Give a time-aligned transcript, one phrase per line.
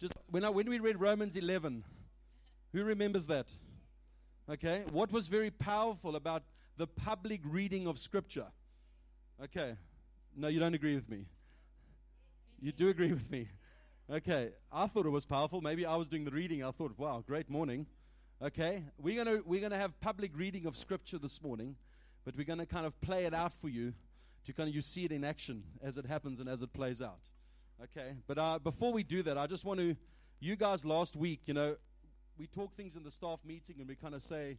[0.00, 1.84] Just when, I, when we read Romans 11,
[2.72, 3.52] who remembers that?
[4.48, 6.42] Okay, what was very powerful about
[6.78, 8.46] the public reading of Scripture?
[9.44, 9.74] Okay,
[10.34, 11.26] no, you don't agree with me.
[12.62, 13.48] You do agree with me.
[14.10, 15.60] Okay, I thought it was powerful.
[15.60, 16.64] Maybe I was doing the reading.
[16.64, 17.86] I thought, wow, great morning.
[18.42, 21.76] Okay, we're gonna we're gonna have public reading of Scripture this morning,
[22.24, 23.92] but we're gonna kind of play it out for you
[24.46, 27.02] to kind of you see it in action as it happens and as it plays
[27.02, 27.28] out.
[27.84, 29.96] Okay, but uh, before we do that, I just want to,
[30.38, 31.76] you guys last week, you know,
[32.36, 34.58] we talk things in the staff meeting and we kind of say,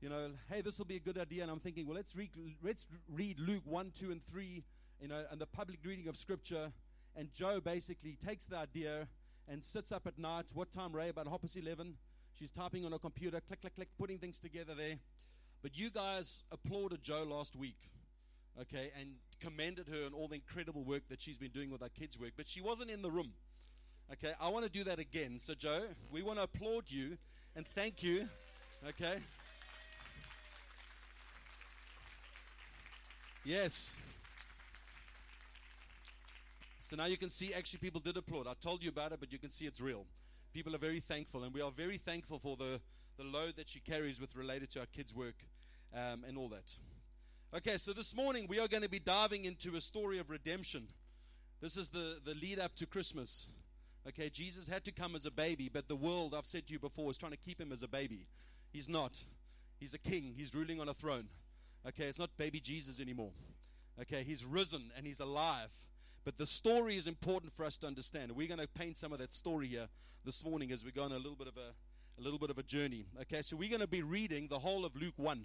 [0.00, 1.42] you know, hey, this will be a good idea.
[1.42, 2.30] And I'm thinking, well, let's read,
[2.62, 4.64] let's read Luke 1, 2, and 3,
[5.02, 6.72] you know, and the public reading of Scripture.
[7.14, 9.06] And Joe basically takes the idea
[9.46, 10.46] and sits up at night.
[10.54, 11.10] What time, Ray?
[11.10, 11.92] About half past 11.
[12.38, 14.96] She's typing on her computer, click, click, click, putting things together there.
[15.62, 17.90] But you guys applauded Joe last week,
[18.60, 19.10] okay, and
[19.40, 22.32] commended her and all the incredible work that she's been doing with our kids' work.
[22.36, 23.32] But she wasn't in the room.
[24.12, 25.38] Okay, I want to do that again.
[25.38, 27.18] So, Joe, we want to applaud you
[27.56, 28.28] and thank you.
[28.88, 29.16] Okay.
[33.44, 33.96] Yes.
[36.80, 38.46] So now you can see actually people did applaud.
[38.46, 40.04] I told you about it, but you can see it's real.
[40.52, 42.80] People are very thankful, and we are very thankful for the,
[43.18, 45.34] the load that she carries with related to our kids' work
[45.92, 46.76] um, and all that.
[47.54, 50.88] Okay, so this morning we are going to be diving into a story of redemption.
[51.60, 53.48] This is the, the lead up to Christmas.
[54.06, 56.78] Okay, Jesus had to come as a baby, but the world, I've said to you
[56.78, 58.26] before, is trying to keep him as a baby.
[58.72, 59.22] He's not.
[59.78, 61.28] He's a king, he's ruling on a throne.
[61.86, 63.30] Okay, it's not baby Jesus anymore.
[64.00, 65.70] Okay, he's risen and he's alive.
[66.24, 68.32] But the story is important for us to understand.
[68.32, 69.86] We're going to paint some of that story here
[70.24, 72.58] this morning as we go on a little bit of a, a little bit of
[72.58, 73.06] a journey.
[73.22, 75.44] Okay, so we're going to be reading the whole of Luke 1.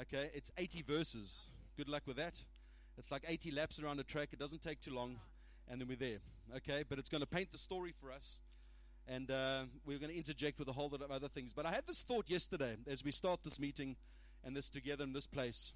[0.00, 1.48] Okay, it's 80 verses.
[1.76, 2.42] Good luck with that.
[2.96, 4.30] It's like 80 laps around a track.
[4.32, 5.18] It doesn't take too long
[5.68, 6.18] and then we're there.
[6.56, 8.40] Okay, but it's going to paint the story for us,
[9.08, 11.52] and uh, we're going to interject with a whole lot of other things.
[11.52, 13.96] But I had this thought yesterday as we start this meeting
[14.44, 15.72] and this together in this place.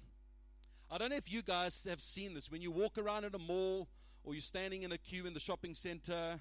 [0.91, 3.39] I don't know if you guys have seen this when you walk around in a
[3.39, 3.87] mall
[4.23, 6.39] or you're standing in a queue in the shopping center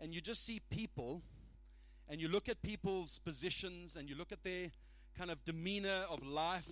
[0.00, 1.22] and you just see people
[2.08, 4.66] and you look at people's positions and you look at their
[5.16, 6.68] kind of demeanor of life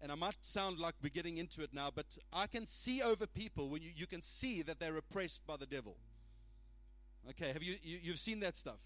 [0.00, 3.26] and I might sound like we're getting into it now, but I can see over
[3.26, 5.96] people when you, you can see that they're oppressed by the devil.
[7.30, 8.80] Okay, have you, you you've seen that stuff?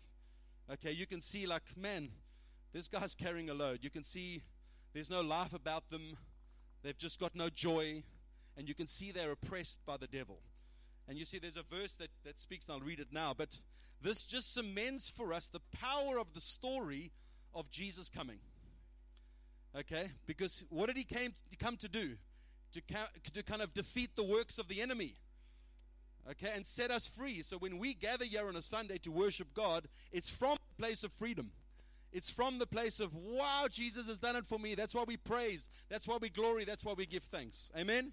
[0.72, 2.10] Okay, you can see like, man,
[2.72, 3.81] this guy's carrying a load.
[3.82, 4.43] You can see
[4.93, 6.16] there's no life about them.
[6.82, 8.03] They've just got no joy.
[8.56, 10.38] And you can see they're oppressed by the devil.
[11.09, 13.59] And you see there's a verse that, that speaks, and I'll read it now, but
[14.00, 17.10] this just cements for us the power of the story
[17.54, 18.38] of Jesus coming.
[19.79, 20.11] Okay?
[20.27, 22.17] Because what did he came, come to do?
[22.73, 22.81] To,
[23.35, 25.15] to kind of defeat the works of the enemy.
[26.31, 26.51] Okay?
[26.55, 27.43] And set us free.
[27.43, 31.05] So when we gather here on a Sunday to worship God, it's from a place
[31.05, 31.51] of freedom.
[32.13, 34.75] It's from the place of, wow, Jesus has done it for me.
[34.75, 35.71] That's why we praise.
[35.89, 36.65] That's why we glory.
[36.65, 37.71] That's why we give thanks.
[37.77, 38.13] Amen?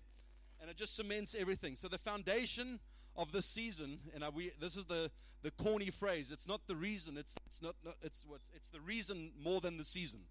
[0.62, 1.76] And it just cements everything.
[1.76, 2.80] So the foundation
[3.16, 5.10] of this season, and I, we, this is the,
[5.42, 6.32] the corny phrase.
[6.32, 7.18] It's not the reason.
[7.18, 10.22] It's, it's not, not it's what it's the reason more than the season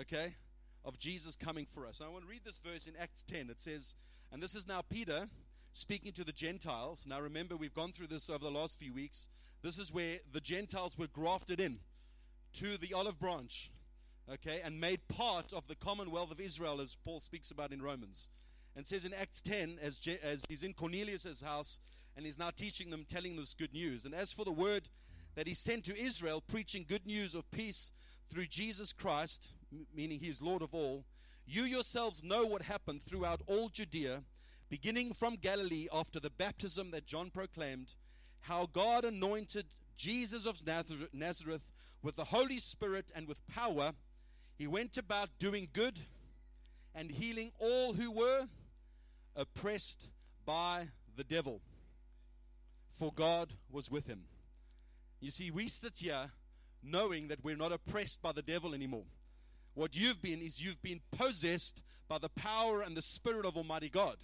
[0.00, 0.34] okay,
[0.84, 2.00] of Jesus coming for us.
[2.00, 3.50] And I want to read this verse in Acts 10.
[3.50, 3.94] It says,
[4.32, 5.28] and this is now Peter
[5.72, 7.06] speaking to the Gentiles.
[7.06, 9.28] Now remember, we've gone through this over the last few weeks.
[9.62, 11.78] This is where the Gentiles were grafted in
[12.54, 13.70] to the olive branch,
[14.32, 18.28] okay, and made part of the commonwealth of Israel, as Paul speaks about in Romans.
[18.76, 21.78] And says in Acts 10, as, Je- as he's in Cornelius' house
[22.16, 24.04] and he's now teaching them, telling them this good news.
[24.04, 24.88] And as for the word
[25.34, 27.92] that he sent to Israel, preaching good news of peace
[28.28, 29.52] through Jesus Christ,
[29.94, 31.04] meaning he is Lord of all,
[31.46, 34.22] you yourselves know what happened throughout all Judea,
[34.68, 37.94] beginning from Galilee after the baptism that John proclaimed,
[38.40, 39.66] how God anointed
[39.96, 40.62] Jesus of
[41.12, 41.70] Nazareth
[42.02, 43.92] with the Holy Spirit and with power.
[44.56, 46.00] He went about doing good
[46.94, 48.46] and healing all who were
[49.34, 50.10] oppressed
[50.44, 51.60] by the devil,
[52.92, 54.24] for God was with him.
[55.20, 56.30] You see, we sit here
[56.82, 59.06] knowing that we're not oppressed by the devil anymore.
[59.74, 63.88] What you've been is you've been possessed by the power and the spirit of Almighty
[63.88, 64.16] God.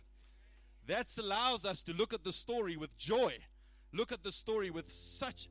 [0.86, 3.38] That allows us to look at the story with joy.
[3.92, 5.48] Look at the story with such,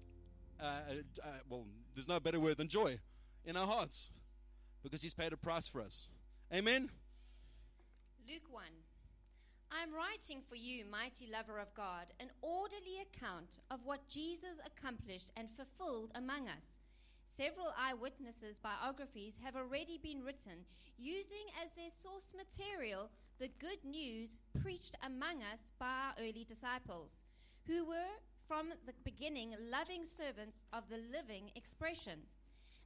[0.60, 1.66] uh, uh, uh, well,
[1.96, 3.00] there's no better word than joy
[3.46, 4.10] in our hearts
[4.84, 6.10] because He's paid a price for us.
[6.54, 6.90] Amen?
[8.28, 8.64] Luke 1.
[9.72, 15.32] I'm writing for you, mighty lover of God, an orderly account of what Jesus accomplished
[15.36, 16.78] and fulfilled among us
[17.36, 20.66] Several eyewitnesses' biographies have already been written
[21.00, 23.10] using as their source material
[23.40, 27.26] the good news preached among us by our early disciples,
[27.66, 28.14] who were
[28.48, 32.20] from the beginning loving servants of the living expression.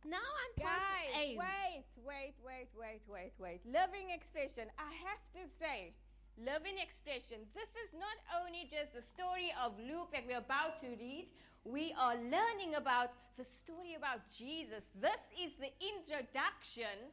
[0.06, 0.80] Now I'm Guys,
[1.12, 1.38] passing.
[1.38, 3.62] wait, wait, wait, wait, wait, wait.
[3.66, 4.72] Living expression.
[4.80, 5.92] I have to say,
[6.38, 7.42] living expression.
[7.54, 11.30] This is not only just the story of Luke that we're about to read.
[11.66, 14.90] We are learning about the story about Jesus.
[15.02, 17.12] This is the introduction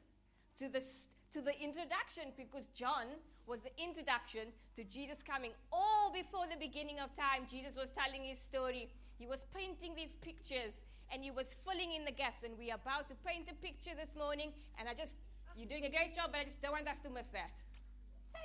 [0.56, 0.84] to the
[1.32, 3.10] to the introduction because John
[3.46, 5.50] was the introduction to Jesus coming.
[5.72, 8.88] All before the beginning of time, Jesus was telling his story.
[9.18, 10.78] He was painting these pictures
[11.12, 12.44] and he was filling in the gaps.
[12.44, 14.52] And we are about to paint a picture this morning.
[14.78, 15.16] And I just,
[15.56, 17.50] you're doing a great job, but I just don't want us to miss that.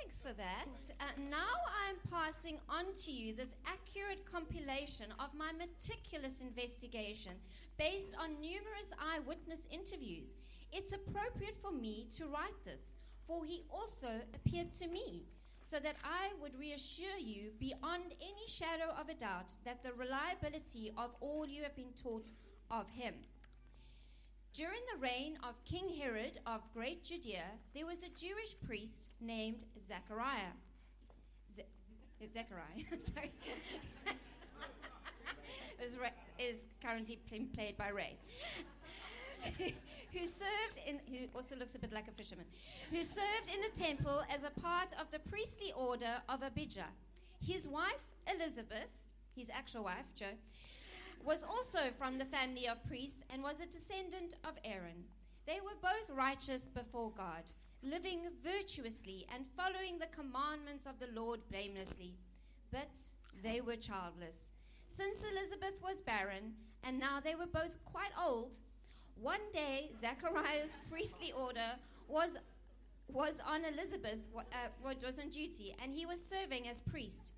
[0.00, 0.66] Thanks for that.
[0.98, 1.52] Uh, now
[1.86, 7.32] I'm passing on to you this accurate compilation of my meticulous investigation
[7.78, 10.36] based on numerous eyewitness interviews.
[10.72, 12.94] It's appropriate for me to write this,
[13.26, 15.24] for he also appeared to me,
[15.60, 20.92] so that I would reassure you beyond any shadow of a doubt that the reliability
[20.96, 22.30] of all you have been taught
[22.70, 23.14] of him.
[24.52, 29.64] During the reign of King Herod of Great Judea, there was a Jewish priest named
[29.86, 30.52] Zechariah.
[31.54, 31.62] Ze-
[32.32, 33.30] Zechariah, sorry.
[35.80, 35.96] is,
[36.38, 37.18] is currently
[37.54, 38.16] played by Ray.
[40.12, 42.44] who served in, who also looks a bit like a fisherman,
[42.90, 46.90] who served in the temple as a part of the priestly order of Abijah.
[47.40, 48.90] His wife, Elizabeth,
[49.36, 50.34] his actual wife, Joe,
[51.24, 55.04] was also from the family of priests and was a descendant of Aaron.
[55.46, 57.44] They were both righteous before God,
[57.82, 62.14] living virtuously and following the commandments of the Lord blamelessly.
[62.70, 62.90] But
[63.42, 64.52] they were childless.
[64.88, 68.56] Since Elizabeth was barren, and now they were both quite old,
[69.20, 71.76] one day Zechariah's priestly order
[72.08, 72.38] was,
[73.08, 74.42] was on Elizabeth, uh,
[74.82, 77.32] was on duty, and he was serving as priest.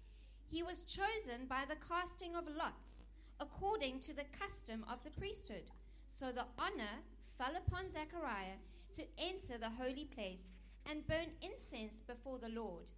[0.51, 3.07] He was chosen by the casting of lots
[3.43, 5.65] according to the custom of the priesthood.
[6.07, 7.03] So the honor
[7.37, 8.63] fell upon Zechariah
[8.95, 10.55] to enter the holy place
[10.89, 12.93] and burn incense before the Lord.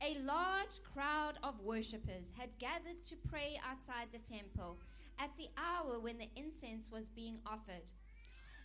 [0.00, 4.78] A large crowd of worshippers had gathered to pray outside the temple
[5.18, 7.84] at the hour when the incense was being offered.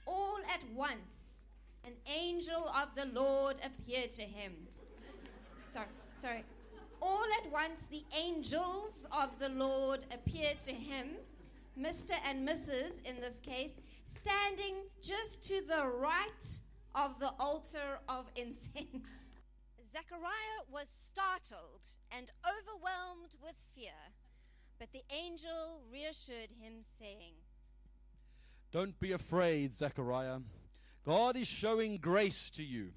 [0.06, 1.45] All at once,
[1.83, 4.54] an angel of the Lord appeared to him.
[5.66, 6.44] Sorry, sorry.
[7.01, 11.12] All at once, the angels of the Lord appeared to him,
[11.80, 12.12] Mr.
[12.27, 13.03] and Mrs.
[13.06, 16.59] in this case, standing just to the right
[16.94, 19.25] of the altar of incense.
[19.92, 21.81] Zechariah was startled
[22.12, 23.94] and overwhelmed with fear,
[24.80, 27.33] but the angel reassured him, saying,
[28.71, 30.39] Don't be afraid, Zechariah.
[31.06, 32.89] God is showing grace to you.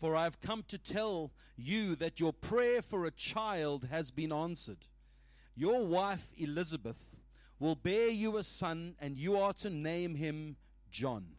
[0.00, 4.32] For I have come to tell you that your prayer for a child has been
[4.32, 4.86] answered.
[5.56, 7.16] Your wife Elizabeth
[7.58, 10.56] will bear you a son, and you are to name him
[10.90, 11.36] John.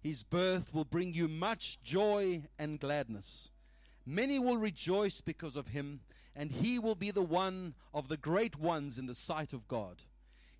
[0.00, 3.50] His birth will bring you much joy and gladness.
[4.04, 6.00] Many will rejoice because of him,
[6.34, 10.04] and he will be the one of the great ones in the sight of God.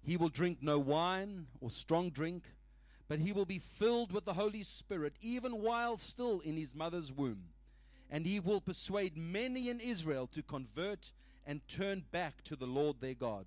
[0.02, 2.44] He will drink no wine or strong drink,
[3.08, 7.12] but he will be filled with the Holy Spirit even while still in his mother's
[7.12, 7.44] womb.
[8.10, 11.12] And he will persuade many in Israel to convert
[11.46, 13.46] and turn back to the Lord their God.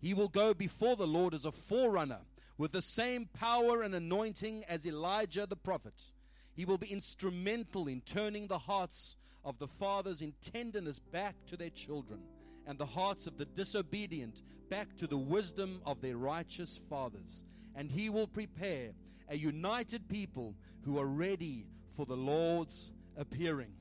[0.00, 2.20] He will go before the Lord as a forerunner
[2.56, 6.12] with the same power and anointing as Elijah the prophet.
[6.54, 11.56] He will be instrumental in turning the hearts of the fathers in tenderness back to
[11.56, 12.20] their children,
[12.66, 17.44] and the hearts of the disobedient back to the wisdom of their righteous fathers.
[17.80, 18.90] And he will prepare
[19.30, 23.72] a united people who are ready for the Lord's appearing.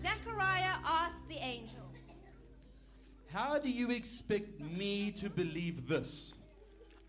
[0.00, 1.90] Zechariah asked the angel,
[3.32, 6.34] How do you expect me to believe this?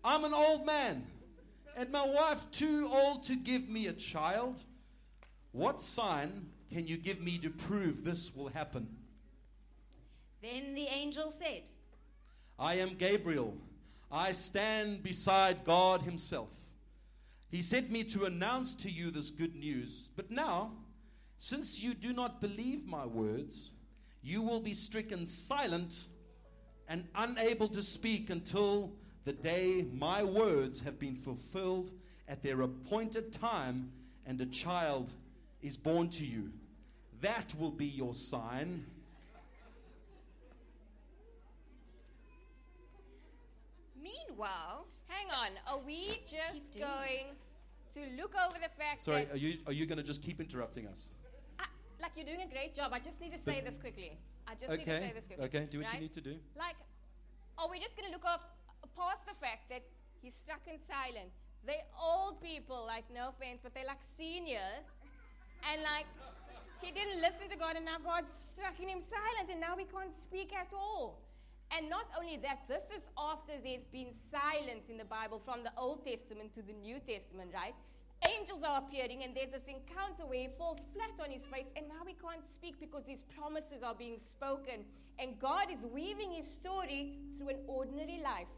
[0.02, 1.06] I'm an old man,
[1.76, 4.64] and my wife too old to give me a child.
[5.52, 8.88] What sign can you give me to prove this will happen?
[10.42, 11.70] Then the angel said,
[12.58, 13.54] I am Gabriel.
[14.12, 16.54] I stand beside God Himself.
[17.50, 20.10] He sent me to announce to you this good news.
[20.16, 20.72] But now,
[21.38, 23.70] since you do not believe my words,
[24.22, 26.06] you will be stricken silent
[26.88, 28.92] and unable to speak until
[29.24, 31.90] the day my words have been fulfilled
[32.28, 33.90] at their appointed time
[34.26, 35.10] and a child
[35.62, 36.50] is born to you.
[37.22, 38.84] That will be your sign.
[44.02, 47.36] Meanwhile, Hang on, are we just doing going
[47.94, 50.40] to look over the fact Sorry, that are you, are you going to just keep
[50.40, 51.10] interrupting us?
[51.58, 51.64] I,
[52.00, 52.92] like you're doing a great job?
[52.92, 54.16] I just need to say this quickly.
[54.48, 55.44] I just need to say this quickly.
[55.46, 55.94] okay, do what right?
[55.94, 56.36] you need to do.
[56.56, 56.76] Like,
[57.58, 58.40] Are we just going to look off,
[58.96, 59.82] past the fact that
[60.20, 61.30] he's stuck in silent?
[61.64, 64.82] They're old people, like, no offense, but they're like senior.
[65.70, 66.08] And like,
[66.80, 70.10] he didn't listen to God, and now God's striking him silent, and now he can't
[70.26, 71.20] speak at all.
[71.74, 75.72] And not only that, this is after there's been silence in the Bible from the
[75.78, 77.74] Old Testament to the New Testament, right?
[78.28, 81.88] Angels are appearing, and there's this encounter where he falls flat on his face, and
[81.88, 84.84] now he can't speak because these promises are being spoken.
[85.18, 88.52] And God is weaving his story through an ordinary life.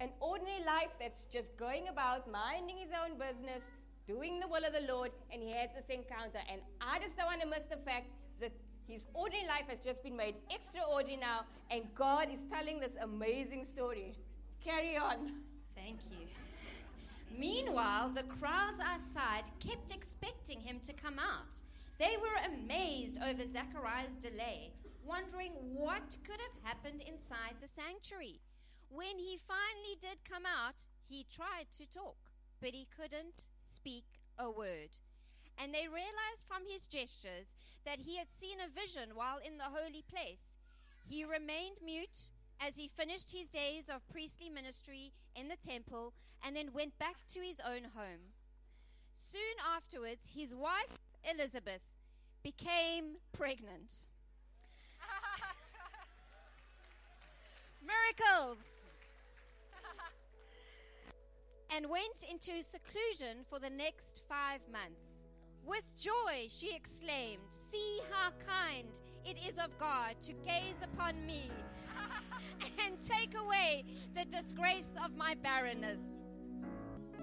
[0.00, 3.62] An ordinary life that's just going about, minding his own business,
[4.08, 6.40] doing the will of the Lord, and he has this encounter.
[6.50, 8.08] And I just don't want to miss the fact
[8.86, 13.64] his ordinary life has just been made extraordinary now, and God is telling this amazing
[13.64, 14.14] story.
[14.64, 15.32] Carry on.
[15.74, 16.26] Thank you.
[17.38, 21.60] Meanwhile, the crowds outside kept expecting him to come out.
[21.98, 24.72] They were amazed over Zechariah's delay,
[25.04, 28.40] wondering what could have happened inside the sanctuary.
[28.90, 32.18] When he finally did come out, he tried to talk,
[32.60, 34.04] but he couldn't speak
[34.38, 34.90] a word.
[35.58, 37.54] And they realized from his gestures
[37.84, 40.56] that he had seen a vision while in the holy place.
[41.08, 42.30] He remained mute
[42.60, 47.26] as he finished his days of priestly ministry in the temple and then went back
[47.34, 48.32] to his own home.
[49.12, 51.82] Soon afterwards, his wife, Elizabeth,
[52.42, 54.08] became pregnant.
[57.82, 58.58] Miracles!
[61.74, 65.26] and went into seclusion for the next five months.
[65.66, 68.88] With joy, she exclaimed, See how kind
[69.24, 71.50] it is of God to gaze upon me
[72.84, 76.00] and take away the disgrace of my barrenness.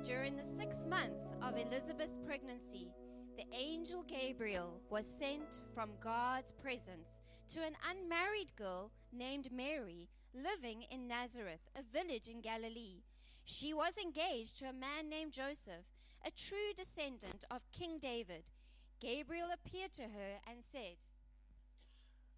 [0.04, 2.92] During the sixth month of Elizabeth's pregnancy,
[3.36, 10.84] the angel Gabriel was sent from God's presence to an unmarried girl named Mary living
[10.92, 13.04] in Nazareth, a village in Galilee.
[13.46, 15.86] She was engaged to a man named Joseph,
[16.26, 18.52] a true descendant of King David.
[19.00, 20.98] Gabriel appeared to her and said,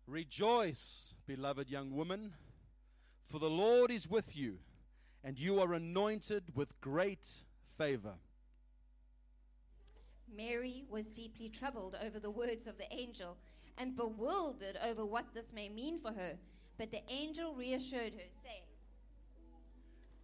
[0.08, 2.34] Rejoice, beloved young woman,
[3.24, 4.60] for the Lord is with you,
[5.24, 7.28] and you are anointed with great
[7.78, 8.16] favor.
[10.36, 13.38] Mary was deeply troubled over the words of the angel
[13.78, 16.38] and bewildered over what this may mean for her.
[16.78, 18.64] But the angel reassured her, saying,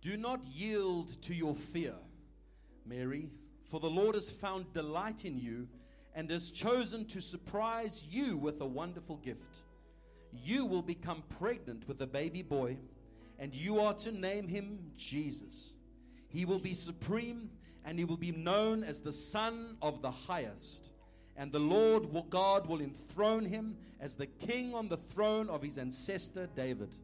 [0.01, 1.93] Do not yield to your fear,
[2.85, 3.29] Mary,
[3.69, 5.67] for the Lord has found delight in you
[6.15, 9.59] and has chosen to surprise you with a wonderful gift.
[10.31, 12.77] You will become pregnant with a baby boy,
[13.37, 15.75] and you are to name him Jesus.
[16.29, 17.49] He will be supreme,
[17.85, 20.89] and he will be known as the Son of the Highest.
[21.35, 25.61] And the Lord will, God will enthrone him as the king on the throne of
[25.61, 26.95] his ancestor David.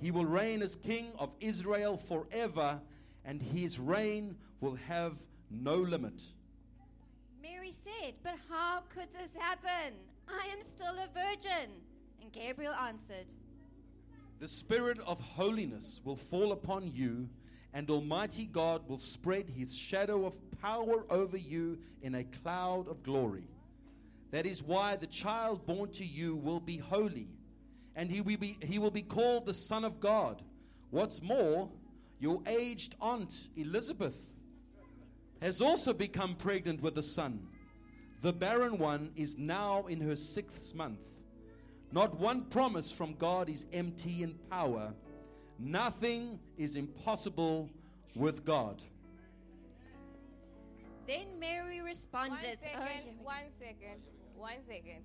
[0.00, 2.80] He will reign as king of Israel forever,
[3.24, 5.12] and his reign will have
[5.50, 6.22] no limit.
[7.42, 9.94] Mary said, But how could this happen?
[10.28, 11.70] I am still a virgin.
[12.20, 13.26] And Gabriel answered,
[14.40, 17.28] The Spirit of holiness will fall upon you,
[17.72, 23.02] and Almighty God will spread his shadow of power over you in a cloud of
[23.02, 23.48] glory.
[24.30, 27.28] That is why the child born to you will be holy,
[27.94, 30.42] and he will be, he will be called the Son of God.
[30.90, 31.68] What's more,
[32.18, 34.33] your aged aunt Elizabeth
[35.44, 37.38] has also become pregnant with a son.
[38.22, 41.10] The barren one is now in her sixth month.
[41.92, 44.94] Not one promise from God is empty in power.
[45.58, 47.68] Nothing is impossible
[48.16, 48.82] with God.
[51.06, 53.22] Then Mary responded, oh, second, Oh, here we go.
[53.22, 54.00] one second,
[54.34, 55.02] one second.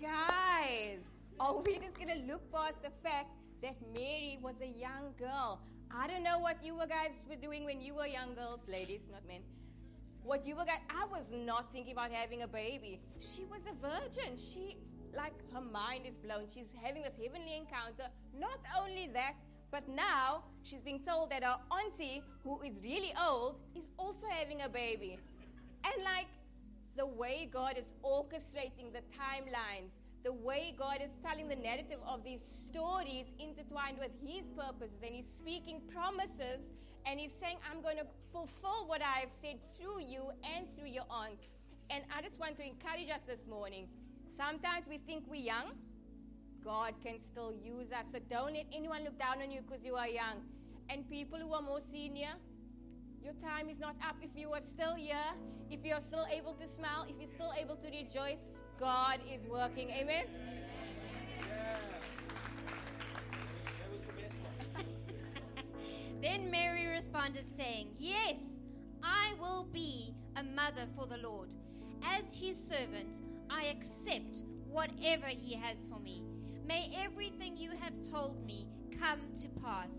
[0.00, 1.00] Guys,
[1.40, 5.60] are we just going to look past the fact that Mary was a young girl?
[5.90, 9.00] I don't know what you were guys were doing when you were young girls, ladies,
[9.10, 9.40] not men.
[10.22, 13.00] What you were guys, I was not thinking about having a baby.
[13.20, 14.36] She was a virgin.
[14.36, 14.76] She,
[15.16, 16.46] like, her mind is blown.
[16.52, 18.10] She's having this heavenly encounter.
[18.38, 19.34] Not only that,
[19.70, 24.62] but now she's being told that her auntie, who is really old, is also having
[24.62, 25.18] a baby.
[25.84, 26.26] And like
[26.96, 29.92] the way God is orchestrating the timelines,
[30.28, 35.14] the way God is telling the narrative of these stories intertwined with His purposes, and
[35.14, 36.68] He's speaking promises,
[37.06, 40.88] and He's saying, I'm going to fulfill what I have said through you and through
[40.88, 41.48] your aunt.
[41.88, 43.88] And I just want to encourage us this morning.
[44.36, 45.72] Sometimes we think we're young,
[46.62, 48.12] God can still use us.
[48.12, 50.44] So don't let anyone look down on you because you are young.
[50.90, 52.34] And people who are more senior,
[53.24, 54.16] your time is not up.
[54.20, 55.32] If you are still here,
[55.70, 58.44] if you're still able to smile, if you're still able to rejoice,
[58.78, 59.90] God is working.
[59.90, 60.24] Amen.
[66.22, 68.38] Then Mary responded, saying, Yes,
[69.02, 71.48] I will be a mother for the Lord.
[72.04, 73.20] As his servant,
[73.50, 76.22] I accept whatever he has for me.
[76.66, 78.66] May everything you have told me
[79.00, 79.90] come to pass.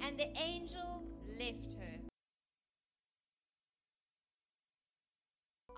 [0.00, 1.04] And the angel
[1.38, 1.98] left her.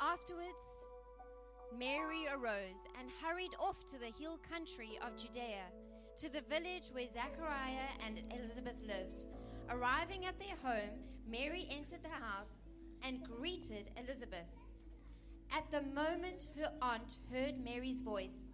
[0.00, 0.77] Afterwards,
[1.76, 5.66] Mary arose and hurried off to the hill country of Judea,
[6.16, 9.26] to the village where Zachariah and Elizabeth lived.
[9.70, 10.98] Arriving at their home,
[11.30, 12.64] Mary entered the house
[13.02, 14.48] and greeted Elizabeth.
[15.52, 18.46] At the moment her aunt heard Mary's voice,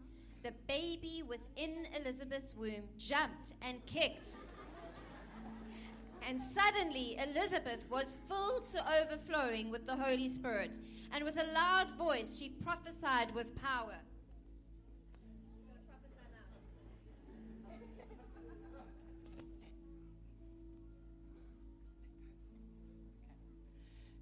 [0.43, 4.37] the baby within Elizabeth's womb jumped and kicked.
[6.27, 10.79] And suddenly Elizabeth was filled to overflowing with the Holy Spirit,
[11.13, 13.97] and with a loud voice she prophesied with power.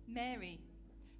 [0.08, 0.60] Mary,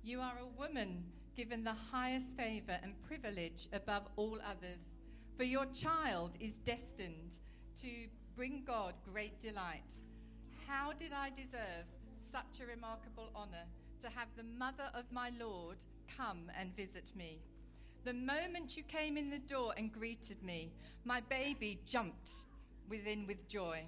[0.03, 4.93] you are a woman given the highest favor and privilege above all others,
[5.37, 7.35] for your child is destined
[7.81, 7.89] to
[8.37, 9.91] bring God great delight.
[10.67, 11.87] How did I deserve
[12.31, 13.67] such a remarkable honor
[14.01, 15.77] to have the mother of my Lord
[16.17, 17.41] come and visit me?
[18.05, 20.73] The moment you came in the door and greeted me,
[21.05, 22.31] my baby jumped
[22.89, 23.85] within with joy.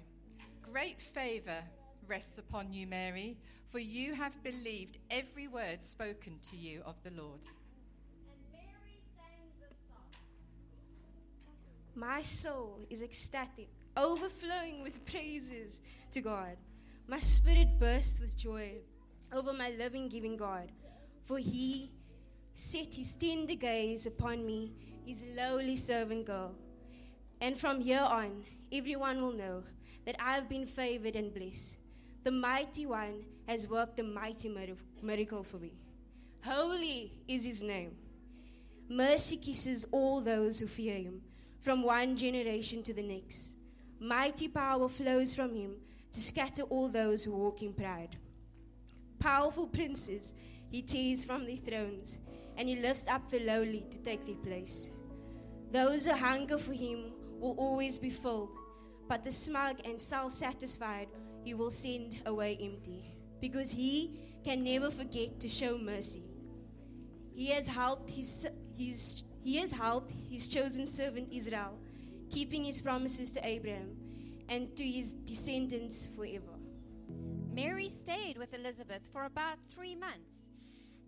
[0.61, 1.63] Great favor
[2.07, 3.37] rests upon you, Mary,
[3.69, 7.41] for you have believed every word spoken to you of the Lord.
[7.41, 10.21] And Mary sang this song.
[11.93, 16.57] My soul is ecstatic, overflowing with praises to God.
[17.07, 18.73] My spirit bursts with joy
[19.33, 20.71] over my loving, giving God,
[21.23, 21.91] for he
[22.53, 24.71] set his tender gaze upon me,
[25.05, 26.55] his lowly servant girl.
[27.41, 29.63] And from here on, everyone will know
[30.05, 31.77] that I have been favored and blessed.
[32.23, 34.49] The mighty one has worked a mighty
[35.01, 35.73] miracle for me.
[36.43, 37.95] Holy is his name.
[38.89, 41.21] Mercy kisses all those who fear him,
[41.59, 43.51] from one generation to the next.
[43.99, 45.75] Mighty power flows from him
[46.11, 48.17] to scatter all those who walk in pride.
[49.19, 50.33] Powerful princes
[50.69, 52.17] he tears from their thrones,
[52.57, 54.89] and he lifts up the lowly to take their place.
[55.71, 58.49] Those who hunger for him will always be filled,
[59.07, 61.07] but the smug and self satisfied
[61.43, 63.03] he will send away empty,
[63.39, 66.23] because he can never forget to show mercy.
[67.33, 71.77] He has helped his, his, he has helped his chosen servant Israel,
[72.29, 73.95] keeping his promises to Abraham
[74.49, 76.55] and to his descendants forever.
[77.53, 80.49] Mary stayed with Elizabeth for about three months.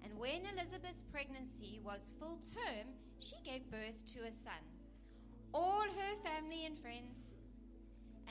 [0.04, 2.88] And when Elizabeth's pregnancy was full term,
[3.20, 4.64] she gave birth to a son.
[5.54, 7.34] All her family and friends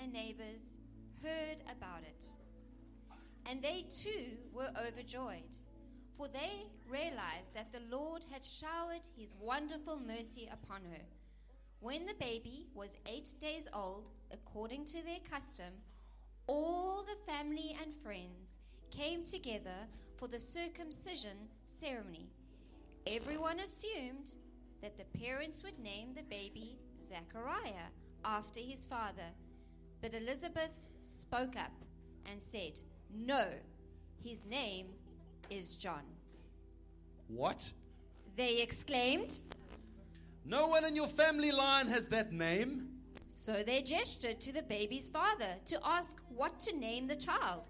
[0.00, 0.76] and neighbors
[1.22, 2.32] heard about it.
[3.44, 5.54] And they too were overjoyed,
[6.16, 11.02] for they realized that the Lord had showered his wonderful mercy upon her.
[11.80, 15.72] When the baby was eight days old, according to their custom,
[16.46, 18.56] all the family and friends
[18.90, 19.86] came together
[20.16, 21.36] for the circumcision
[21.66, 22.30] ceremony.
[23.06, 24.32] Everyone assumed
[24.82, 27.90] that the parents would name the baby Zachariah
[28.24, 29.30] after his father.
[30.00, 30.70] But Elizabeth
[31.02, 31.72] spoke up
[32.24, 32.80] and said,
[33.14, 33.48] No,
[34.24, 34.88] his name
[35.50, 36.02] is John.
[37.28, 37.70] What?
[38.36, 39.38] They exclaimed.
[40.48, 42.88] No one in your family line has that name.
[43.26, 47.62] So they gestured to the baby's father to ask what to name the child.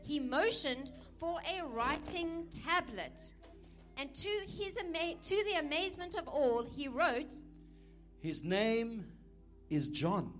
[0.00, 3.34] He motioned for a writing tablet,
[3.98, 7.36] and to, his ama- to the amazement of all, he wrote,
[8.20, 9.04] His name
[9.68, 10.32] is John.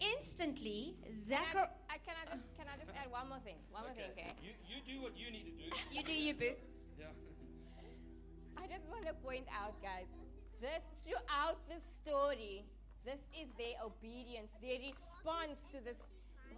[0.00, 1.68] Instantly, Can I, Zachar.
[2.06, 3.56] Can, I just, can I just add one more thing?
[3.72, 4.32] One more thing, okay?
[4.40, 5.76] You, you do what you need to do.
[5.90, 6.52] You do you, boo.
[6.96, 7.06] Yeah.
[8.58, 10.10] I just want to point out, guys,
[10.58, 12.66] this throughout the story,
[13.06, 16.10] this is their obedience, their response to this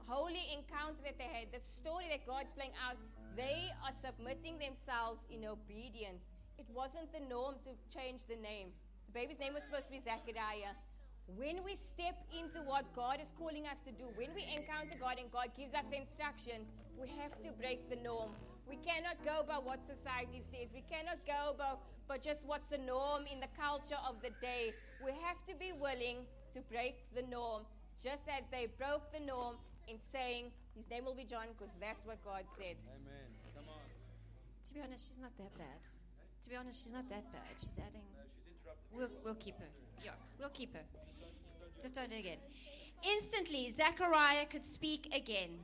[0.09, 2.97] holy encounter that they had, the story that God's playing out.
[3.37, 6.25] They are submitting themselves in obedience.
[6.57, 8.73] It wasn't the norm to change the name.
[9.13, 10.73] The baby's name was supposed to be Zechariah.
[11.37, 15.21] When we step into what God is calling us to do, when we encounter God
[15.21, 16.65] and God gives us the instruction,
[16.97, 18.33] we have to break the norm.
[18.69, 20.69] We cannot go by what society says.
[20.73, 21.75] We cannot go by,
[22.09, 24.73] by just what's the norm in the culture of the day.
[25.05, 27.63] We have to be willing to break the norm,
[28.03, 29.57] just as they broke the norm
[29.89, 32.77] in saying, His name will be John, because that's what God said.
[32.91, 33.29] Amen.
[33.55, 33.87] Come on.
[34.67, 35.81] To be honest, she's not that bad.
[36.45, 37.55] To be honest, she's not that bad.
[37.59, 38.07] She's adding.
[38.39, 38.91] she's interrupted.
[38.95, 39.71] We'll, we'll keep her.
[40.05, 40.85] Yeah, we'll keep her.
[41.83, 42.39] Just don't do it again.
[43.03, 45.59] Instantly, Zechariah could speak again,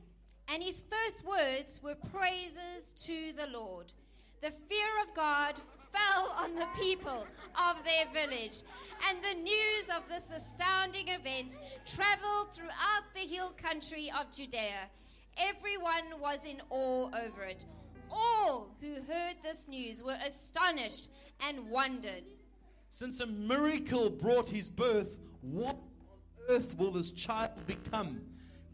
[0.47, 3.93] and his first words were praises to the Lord.
[4.41, 5.55] The fear of God
[5.91, 8.61] fell on the people of their village,
[9.09, 14.89] and the news of this astounding event traveled throughout the hill country of Judea.
[15.37, 17.65] Everyone was in awe over it.
[18.11, 21.09] All who heard this news were astonished
[21.47, 22.23] and wondered.
[22.89, 28.21] Since a miracle brought his birth, what on earth will this child become?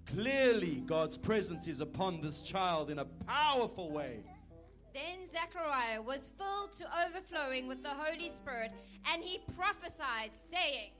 [0.05, 4.19] Clearly, God's presence is upon this child in a powerful way.
[4.93, 8.71] Then Zechariah was filled to overflowing with the Holy Spirit,
[9.11, 10.91] and he prophesied, saying,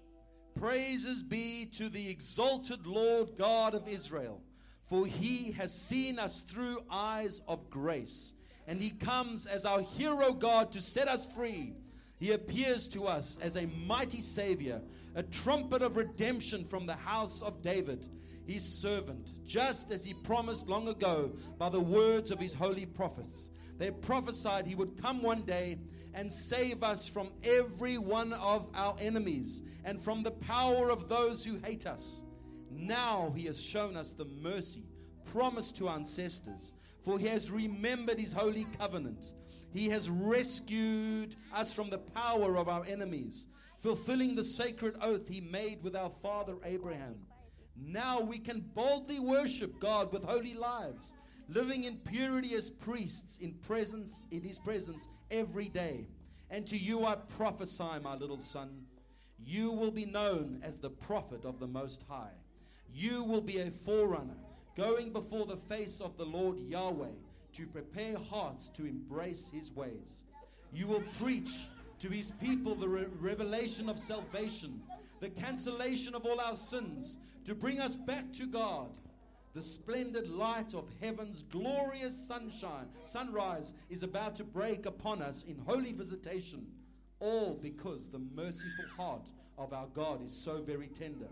[0.60, 4.42] Praises be to the exalted Lord God of Israel,
[4.88, 8.34] for he has seen us through eyes of grace,
[8.68, 11.74] and he comes as our hero God to set us free.
[12.20, 14.82] He appears to us as a mighty Savior,
[15.14, 18.08] a trumpet of redemption from the house of David,
[18.46, 23.50] his servant, just as he promised long ago by the words of his holy prophets.
[23.78, 25.78] They prophesied he would come one day
[26.14, 31.44] and save us from every one of our enemies and from the power of those
[31.44, 32.24] who hate us.
[32.72, 34.86] Now he has shown us the mercy
[35.26, 39.34] promised to our ancestors, for he has remembered his holy covenant.
[39.72, 43.48] He has rescued us from the power of our enemies,
[43.80, 47.16] fulfilling the sacred oath he made with our father Abraham.
[47.76, 51.14] Now we can boldly worship God with holy lives
[51.50, 56.08] living in purity as priests in presence in his presence every day.
[56.50, 58.86] And to you I prophesy, my little son,
[59.40, 62.32] you will be known as the prophet of the Most High.
[62.94, 64.38] You will be a forerunner,
[64.78, 67.08] going before the face of the Lord Yahweh
[67.54, 70.24] to prepare hearts to embrace his ways.
[70.72, 71.50] You will preach
[72.00, 74.82] to his people the re- revelation of salvation,
[75.24, 78.90] the cancellation of all our sins, to bring us back to God
[79.54, 85.58] the splendid light of heaven's glorious sunshine, sunrise is about to break upon us in
[85.60, 86.68] holy visitation,
[87.22, 91.30] all because the merciful heart of our God is so very tender.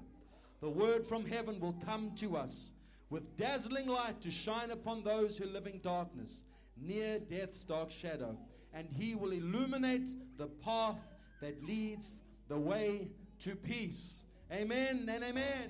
[0.62, 2.72] The word from heaven will come to us
[3.10, 6.44] with dazzling light to shine upon those who live in darkness,
[6.82, 8.38] near death's dark shadow,
[8.74, 11.00] and he will illuminate the path
[11.42, 13.10] that leads the way
[13.42, 14.24] to peace.
[14.52, 15.70] Amen and amen.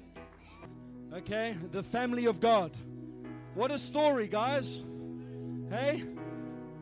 [1.13, 2.71] Okay, the family of God.
[3.53, 4.83] What a story, guys.
[5.69, 6.03] Hey,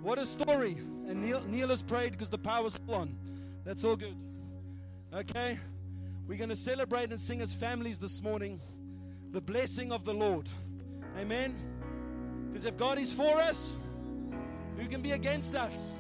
[0.02, 0.78] what a story.
[1.08, 3.16] And Neil, Neil has prayed because the power's still on.
[3.66, 4.16] That's all good.
[5.14, 5.60] Okay,
[6.28, 8.60] we're going to celebrate and sing as families this morning
[9.32, 10.50] the blessing of the Lord.
[11.20, 11.56] Amen.
[12.48, 13.78] Because if God is for us,
[14.78, 15.94] who can be against us?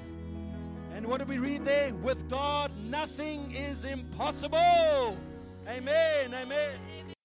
[0.96, 1.94] And what do we read there?
[1.94, 5.18] With God, nothing is impossible.
[5.68, 6.34] Amen.
[6.34, 7.16] Amen.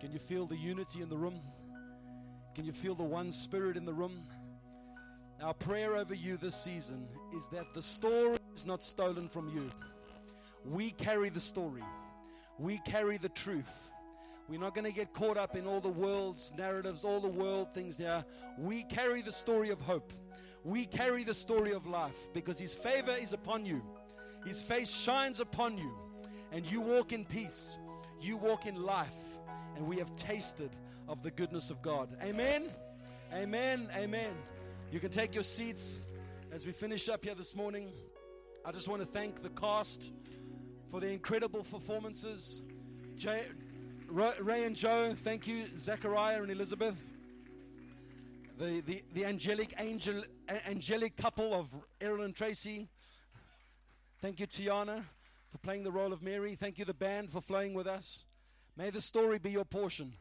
[0.00, 1.40] Can you feel the unity in the room?
[2.54, 4.22] Can you feel the one spirit in the room?
[5.42, 9.70] Our prayer over you this season is that the story is not stolen from you.
[10.64, 11.82] We carry the story,
[12.58, 13.90] we carry the truth.
[14.48, 17.74] We're not going to get caught up in all the world's narratives, all the world
[17.74, 18.24] things there.
[18.56, 20.10] We carry the story of hope.
[20.64, 23.82] We carry the story of life because His favor is upon you.
[24.46, 25.92] His face shines upon you,
[26.50, 27.76] and you walk in peace.
[28.22, 29.27] You walk in life
[29.78, 30.70] and we have tasted
[31.08, 32.08] of the goodness of God.
[32.20, 32.68] Amen.
[33.32, 33.88] Amen.
[33.94, 34.32] Amen.
[34.90, 36.00] You can take your seats
[36.50, 37.92] as we finish up here this morning.
[38.64, 40.10] I just want to thank the cast
[40.90, 42.60] for the incredible performances.
[43.16, 43.44] Jay,
[44.08, 45.66] Ray and Joe, thank you.
[45.76, 46.98] Zachariah and Elizabeth.
[48.58, 50.24] The, the, the angelic angel
[50.66, 52.88] angelic couple of Errol and Tracy.
[54.20, 55.04] Thank you, Tiana,
[55.52, 56.56] for playing the role of Mary.
[56.56, 58.24] Thank you, the band, for flowing with us.
[58.78, 60.12] May the story be your portion.